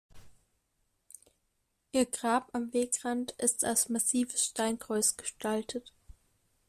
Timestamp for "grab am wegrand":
2.07-3.33